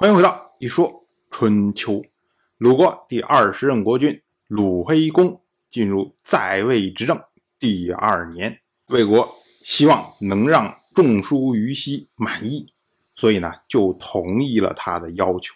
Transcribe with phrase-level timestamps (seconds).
[0.00, 2.02] 欢迎回到一说春秋。
[2.56, 7.22] 鲁国第二十任国君鲁黑公进入在位执政
[7.58, 12.72] 第二年，魏国希望能让仲叔于西满意，
[13.14, 15.54] 所以呢就同意了他的要求。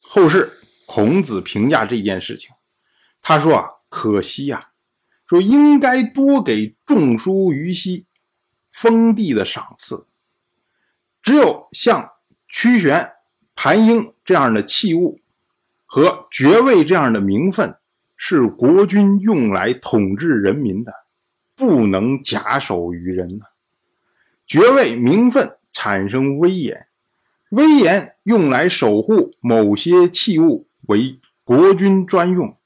[0.00, 0.50] 后世
[0.86, 2.54] 孔子评价这件事情，
[3.20, 4.70] 他说啊，可惜呀，
[5.26, 8.06] 说应该多给仲叔于西
[8.72, 10.06] 封地的赏赐，
[11.22, 12.12] 只有像
[12.48, 13.10] 屈原。
[13.54, 15.20] 盘鹰这样的器物
[15.86, 17.76] 和爵位这样的名分，
[18.16, 20.92] 是国君用来统治人民的，
[21.54, 23.40] 不能假手于人。
[24.46, 26.86] 爵位名分产生威严，
[27.50, 32.56] 威严用来守护某些器物为国君专用，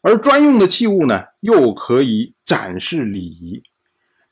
[0.00, 3.62] 而专用的器物呢，又可以展示礼仪。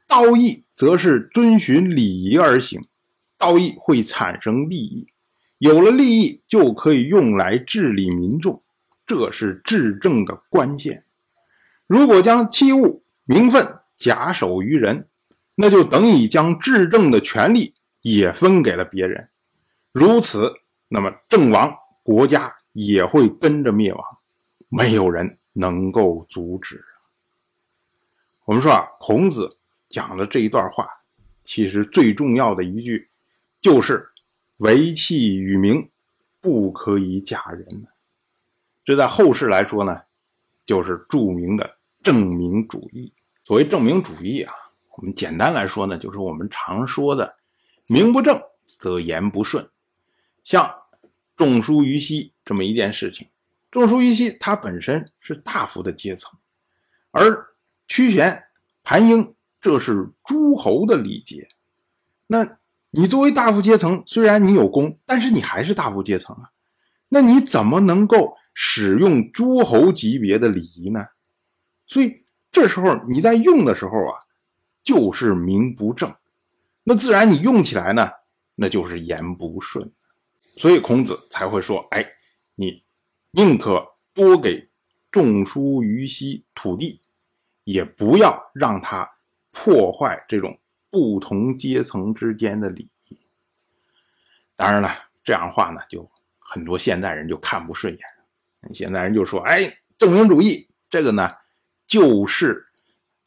[0.06, 2.86] 道义则是遵循礼仪而行，
[3.36, 5.08] 道义会产生利益。
[5.58, 8.62] 有了利益，就可以用来治理民众，
[9.06, 11.04] 这是治政的关键。
[11.86, 15.08] 如果将器物名分假手于人，
[15.54, 19.30] 那就等于将治政的权利也分给了别人。
[19.92, 20.52] 如此，
[20.88, 24.04] 那么政亡，国家也会跟着灭亡，
[24.68, 26.84] 没有人能够阻止。
[28.44, 29.56] 我们说啊，孔子
[29.88, 30.86] 讲的这一段话，
[31.44, 33.08] 其实最重要的一句
[33.62, 34.06] 就是。
[34.58, 35.90] 为器与名，
[36.40, 37.86] 不可以假人。
[38.84, 40.00] 这在后世来说呢，
[40.64, 43.12] 就是著名的正名主义。
[43.44, 44.54] 所谓正名主义啊，
[44.96, 47.36] 我们简单来说呢，就是我们常说的
[47.86, 48.40] “名不正
[48.78, 49.68] 则言不顺”。
[50.42, 50.74] 像
[51.36, 53.28] 仲舒于西这么一件事情，
[53.70, 56.38] 仲舒于西他本身是大夫的阶层，
[57.10, 57.46] 而
[57.86, 58.44] 屈原、
[58.82, 61.48] 盘英这是诸侯的礼节，
[62.26, 62.58] 那。
[62.98, 66.48] 你作为大夫阶层，虽然你有功，但是你还是大夫阶层啊。
[67.10, 71.04] 那你怎么能够使用诸侯级别的礼仪呢？
[71.86, 74.16] 所以这时候你在用的时候啊，
[74.82, 76.14] 就是名不正，
[76.84, 78.08] 那自然你用起来呢，
[78.54, 79.92] 那就是言不顺。
[80.56, 82.02] 所以孔子才会说：“哎，
[82.54, 82.82] 你
[83.32, 84.70] 宁可多给
[85.10, 87.02] 仲舒于西土地，
[87.64, 89.06] 也不要让他
[89.52, 92.90] 破坏这种。”不同阶层之间的礼仪，
[94.56, 94.90] 当然了，
[95.22, 98.02] 这样的话呢，就很多现代人就看不顺眼。
[98.72, 99.60] 现代人就说：“哎，
[99.98, 101.30] 正名主义这个呢，
[101.86, 102.64] 就是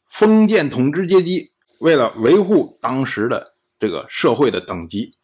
[0.06, 5.16] 封建统治阶级为了维护当时的这个社会的等级，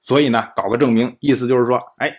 [0.00, 2.16] 所以呢，搞个证明，意思就是说，哎，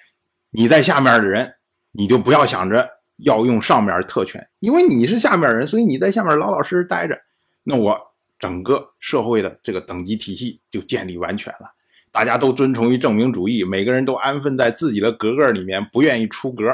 [0.52, 1.56] 你在下面的人，
[1.92, 7.20] 你就不要想着要用上面特权，因为你是下面人，所以你在下面老老实实待着。
[7.64, 8.00] 那我。”
[8.40, 11.74] 整个社会的这个等级体系就建立完全了，
[12.12, 16.66] 大家都遵从于正名主义，每个人都安分在自己的格格里面，不愿意出格。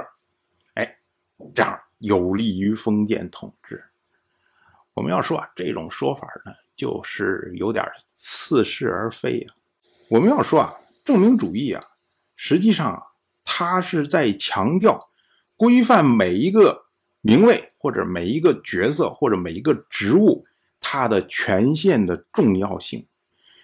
[0.76, 0.98] 哎，
[1.54, 3.84] 这样有利于封建统治。
[4.94, 9.56] 我们要说啊，这种说法呢，就是有点似是而非啊。
[10.10, 10.74] 我们要说啊，
[11.04, 11.84] 正名主义啊，
[12.36, 13.02] 实际上啊，
[13.44, 15.10] 它是在强调
[15.56, 16.86] 规范每一个
[17.22, 20.44] 名位或者每一个角色或者每一个职务。
[20.88, 23.08] 它的权限的重要性，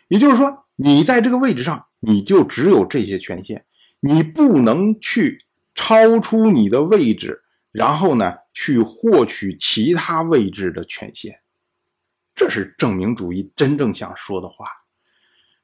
[0.07, 3.65] 也就是说，你在这个位置上，你就只有这些权限，
[3.99, 11.41] 你不能去超出你的位置，然后呢，去获取其他位置的权限。
[12.33, 14.65] 这是证明主义真正想说的话。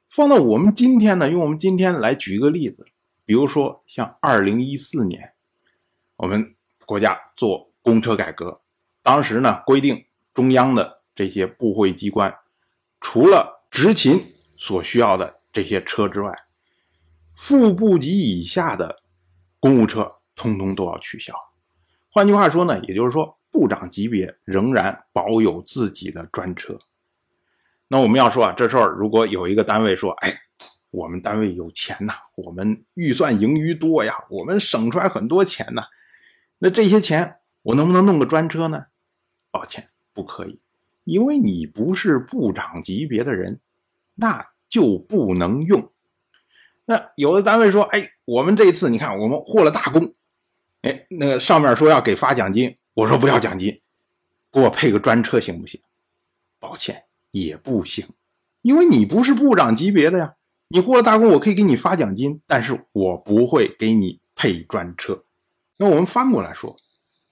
[0.08, 2.86] 放到我们今天呢，用我们今天来举一个例子，
[3.24, 5.32] 比如说像二零一四年，
[6.16, 6.54] 我们
[6.86, 8.60] 国家做公车改革，
[9.02, 10.98] 当时呢规定中央的。
[11.18, 12.32] 这些部会机关，
[13.00, 16.36] 除了执勤所需要的这些车之外，
[17.34, 18.96] 副部级以下的
[19.60, 21.32] 公务车通通都要取消。
[22.10, 26.76] 换句话说呢，也就是说，部长级别仍然保有自己的专车。
[27.86, 30.34] 那我们要说啊，这时候如果有一个单位说：“哎，
[30.90, 35.84] 我们单位有钱呐，我们预算盈余多呀，我们省出来很多钱呐，
[36.58, 38.86] 那这些钱我能不能弄个专车呢？”
[39.50, 40.60] 抱歉，不可以。
[41.04, 43.60] 因为你不是部长级别的人，
[44.20, 45.92] 那就不能用。
[46.84, 50.14] 那有的单位说：“哎，我们这次你看，我们获了大功，
[50.82, 53.76] 哎，那个上面说要给发奖金，我说不要奖金，
[54.50, 55.80] 给我配个专车行不行？”
[56.58, 58.08] 抱歉，也不行，
[58.62, 60.34] 因为你不是部长级别的呀。
[60.70, 65.22] 你获了大功，我可以给你发奖金，但是我不会给你配专车。
[65.76, 66.74] 那我们翻过来说。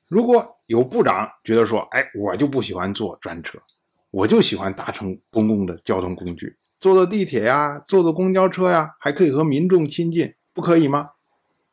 [0.08, 3.58] 如果有部长觉得说，哎，我就不喜欢坐专车，
[4.12, 11.10] 我就喜欢搭乘公共的交通工具，坐坐地铁呀，坐坐公交车呀，还可以和民众亲近，不可以吗？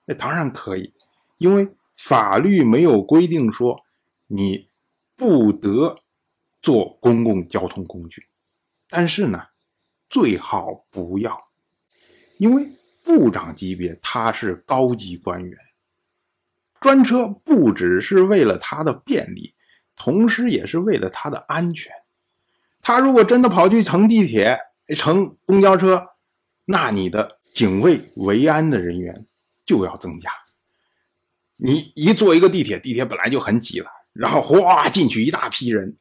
[0.06, 0.94] 那当然可以，
[1.38, 3.82] 因为法律没有规定说
[4.28, 4.70] 你
[5.16, 5.96] 不得
[6.62, 8.28] 坐公共交通工具，
[8.90, 9.42] 但是呢，
[10.10, 11.40] 最好不要，
[12.38, 12.70] 因为
[13.04, 15.58] 部长级别他是高级官员，
[16.80, 19.54] 专车不只是为了他的便利，
[19.96, 21.92] 同时也是为了他的安全。
[22.82, 24.58] 他如果真的跑去乘地铁、
[24.90, 26.10] 乘公交车，
[26.66, 29.26] 那你的警卫维安的人员
[29.66, 30.30] 就要增加。
[31.58, 35.96] 你一坐一个地铁，地铁本来就很挤了，然后哗进去一大批人，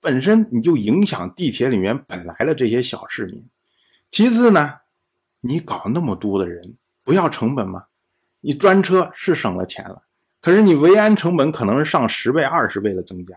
[0.00, 3.48] 本身你就影响地铁里面本来的这些小市民。
[4.10, 4.80] 其次呢，
[5.40, 7.86] 你搞那么多的人，不要成本吗？
[8.40, 10.02] 你专车是省了钱了，
[10.40, 13.36] 可是你维安成本可能是上十倍、二十倍的增加，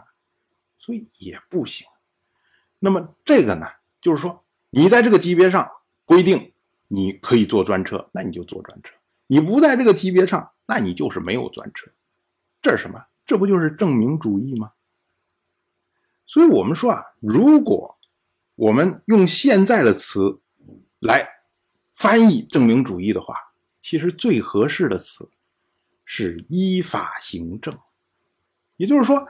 [0.77, 1.87] 所以也不行。
[2.79, 3.67] 那么这个呢，
[4.01, 4.42] 就是说，
[4.75, 5.69] 你在这个级别上
[6.03, 6.51] 规定
[6.87, 8.91] 你可以坐专车，那你就坐专车；
[9.27, 11.91] 你不在这个级别上，那你就是没有专车。
[12.59, 13.05] 这是什么？
[13.23, 14.71] 这不就是证明主义吗？
[16.25, 17.99] 所以我们说啊，如果
[18.55, 20.41] 我们用现在的词
[20.97, 21.29] 来
[21.93, 23.35] 翻译证明主义的话，
[23.79, 25.29] 其实最合适的词
[26.03, 27.77] 是依法行政。
[28.77, 29.27] 也就是说，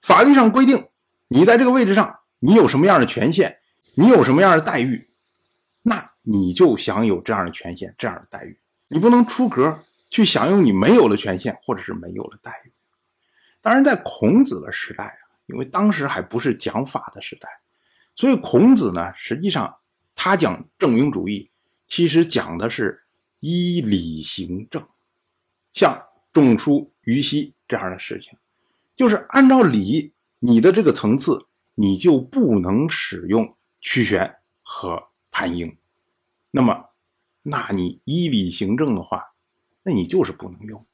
[0.00, 0.88] 法律上规定
[1.28, 2.20] 你在这个位置上。
[2.38, 3.58] 你有什么样的权限，
[3.98, 5.08] 你有什么样的待遇，
[5.80, 8.58] 那你就享有这样的权限、这样的待遇。
[8.88, 12.72] 你不能出格去享用你没有的权限或者是没有的待遇。
[13.62, 17.48] 当然，在孔子的时代啊，因为当时还不是讲法的时代，
[18.14, 19.76] 所以孔子呢，实际上
[20.14, 21.50] 他讲正名主义，
[21.86, 23.04] 其实讲的是
[23.40, 24.86] 依礼行政，
[25.72, 28.38] 像仲舒、虞兮这样的事情，
[28.94, 31.46] 就是按照礼，你的这个层次。
[31.78, 33.54] 你就不能使用
[33.88, 35.78] 屈旋和潘英，
[36.50, 36.90] 那么，
[37.42, 39.22] 那你依礼行政的话，
[39.84, 40.84] 那你就是不能用。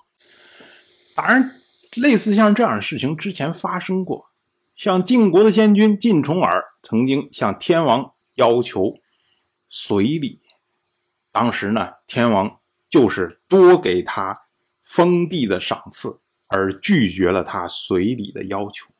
[1.14, 1.58] 当然，
[1.96, 4.26] 类似像这样的事情之前发生过，
[4.76, 8.98] 像晋国的先君晋重耳曾经向天王要求
[9.70, 10.38] 随礼，
[11.30, 12.60] 当时呢，天王
[12.90, 14.36] 就是多给他
[14.82, 18.90] 封地的赏赐，而拒绝了他随礼的要求。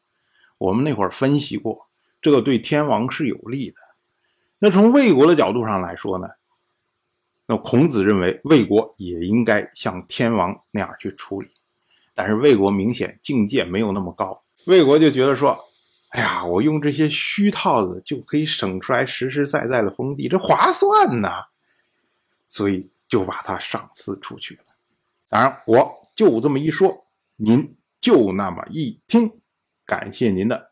[0.57, 1.91] 我们那会儿分析过，
[2.23, 3.77] 这个对天王是有利的。
[4.59, 6.29] 那从魏国的角度上来说呢，
[7.47, 11.51] 那孔子认为魏国也应该像天王那样去处理。
[12.15, 15.59] 但是魏国明显境界没有那么高，魏国就觉得说
[16.13, 21.47] ：“哎呀，我用这些虚套子就可以省出来实实在在的封地，这划算呐！”
[22.47, 24.65] 所以就把他赏赐出去了。
[25.29, 29.41] 当然，我就这么一说，您就那么一听。
[29.87, 30.72] 感谢您的